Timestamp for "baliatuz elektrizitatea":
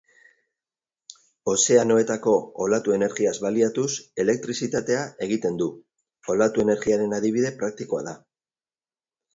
3.45-5.05